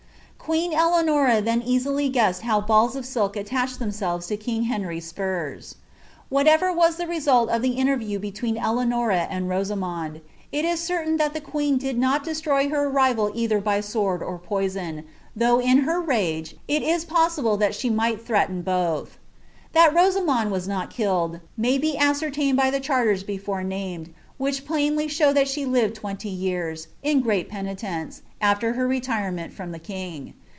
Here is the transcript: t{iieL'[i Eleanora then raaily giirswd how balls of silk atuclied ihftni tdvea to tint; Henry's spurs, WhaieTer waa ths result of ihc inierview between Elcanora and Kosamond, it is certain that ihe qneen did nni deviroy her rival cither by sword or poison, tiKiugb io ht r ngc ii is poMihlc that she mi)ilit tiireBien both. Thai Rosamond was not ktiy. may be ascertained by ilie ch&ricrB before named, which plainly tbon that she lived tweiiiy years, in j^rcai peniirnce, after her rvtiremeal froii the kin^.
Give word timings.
t{iieL'[i 0.43 0.73
Eleanora 0.73 1.39
then 1.39 1.61
raaily 1.61 2.11
giirswd 2.13 2.41
how 2.41 2.59
balls 2.59 2.97
of 2.97 3.05
silk 3.05 3.35
atuclied 3.35 3.45
ihftni 3.45 3.87
tdvea 3.87 4.27
to 4.27 4.35
tint; 4.35 4.65
Henry's 4.65 5.05
spurs, 5.05 5.75
WhaieTer 6.29 6.75
waa 6.75 6.89
ths 6.91 7.05
result 7.07 7.49
of 7.49 7.61
ihc 7.61 7.77
inierview 7.77 8.19
between 8.19 8.57
Elcanora 8.57 9.27
and 9.29 9.47
Kosamond, 9.49 10.19
it 10.51 10.65
is 10.65 10.81
certain 10.81 11.15
that 11.15 11.33
ihe 11.37 11.43
qneen 11.43 11.79
did 11.79 11.97
nni 11.97 12.21
deviroy 12.25 12.69
her 12.69 12.89
rival 12.89 13.31
cither 13.33 13.61
by 13.61 13.79
sword 13.79 14.21
or 14.21 14.37
poison, 14.37 15.05
tiKiugb 15.39 15.63
io 15.65 15.75
ht 15.85 15.87
r 15.87 16.01
ngc 16.03 16.53
ii 16.69 16.85
is 16.85 17.05
poMihlc 17.05 17.59
that 17.59 17.75
she 17.75 17.89
mi)ilit 17.89 18.21
tiireBien 18.23 18.63
both. 18.65 19.19
Thai 19.73 19.87
Rosamond 19.87 20.51
was 20.51 20.67
not 20.67 20.91
ktiy. 20.91 21.39
may 21.55 21.77
be 21.77 21.97
ascertained 21.97 22.57
by 22.57 22.67
ilie 22.69 22.81
ch&ricrB 22.81 23.25
before 23.25 23.63
named, 23.63 24.13
which 24.37 24.65
plainly 24.65 25.07
tbon 25.07 25.35
that 25.35 25.47
she 25.47 25.65
lived 25.65 26.01
tweiiiy 26.01 26.37
years, 26.41 26.87
in 27.03 27.21
j^rcai 27.23 27.47
peniirnce, 27.47 28.21
after 28.41 28.73
her 28.73 28.87
rvtiremeal 28.87 29.51
froii 29.53 29.71
the 29.71 29.79
kin^. 29.79 30.33